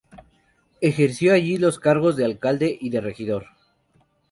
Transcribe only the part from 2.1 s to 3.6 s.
de alcalde y de regidor.